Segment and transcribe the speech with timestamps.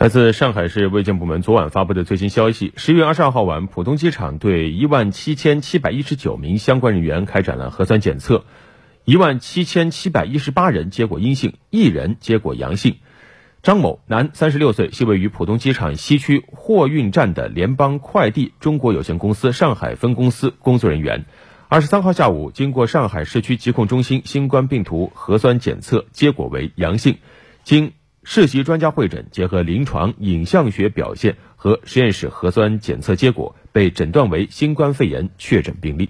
[0.00, 8.46] 来自上海市卫健部门昨晚发布的最新消息，十一月二十二号晚，浦东机场对一万七千七百一十九名相关人员开展了核酸检测，
[9.04, 12.96] 一万七千七百一十八人结果阴性，一人结果阳性。
[13.62, 21.26] 张某，男，三十六岁，系位于浦东机场西区货运站的联邦快递中国有限公司上海分公司工作人员。
[21.68, 27.18] 二十三号下午，经过上海市区疾控中心新冠病毒核酸检测，结果为阳性。
[27.62, 27.92] 经
[28.24, 36.08] 市级专家会诊，结合临床影像学表现和实验室核酸检测结果，被诊断为新冠肺炎确诊病例。